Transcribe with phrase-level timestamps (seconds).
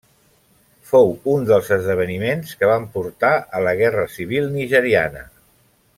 [0.91, 5.23] Fou un dels esdeveniments que van portar a la Guerra Civil nigeriana.